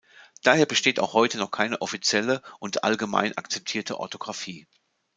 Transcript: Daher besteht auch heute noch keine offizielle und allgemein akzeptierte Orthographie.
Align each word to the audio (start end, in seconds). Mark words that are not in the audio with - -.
Daher 0.41 0.65
besteht 0.65 0.99
auch 0.99 1.13
heute 1.13 1.37
noch 1.37 1.51
keine 1.51 1.79
offizielle 1.79 2.41
und 2.57 2.83
allgemein 2.83 3.37
akzeptierte 3.37 3.99
Orthographie. 3.99 4.65